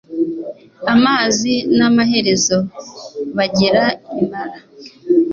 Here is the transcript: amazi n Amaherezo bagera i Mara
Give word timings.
amazi 0.93 1.53
n 1.77 1.79
Amaherezo 1.89 2.57
bagera 3.35 3.83
i 4.19 4.21
Mara 4.29 4.59